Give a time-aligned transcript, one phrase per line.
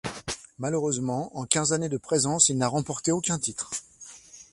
[0.57, 3.69] Malheureusement en quinze année de présence il n'a remporté aucun titre.